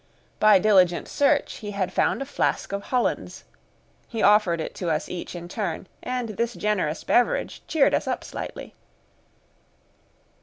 [0.39, 3.43] By diligent search he had found a flask of Hollands;
[4.07, 8.23] he offered it to us each in turn, and this generous beverage cheered us up
[8.23, 8.73] slightly.